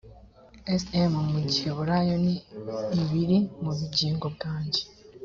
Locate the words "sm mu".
0.81-1.39